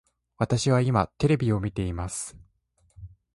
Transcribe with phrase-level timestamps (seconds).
[0.39, 2.35] 私は今テレビを見ています